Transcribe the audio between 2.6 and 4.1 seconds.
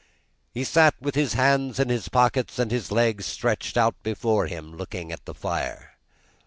his legs stretched out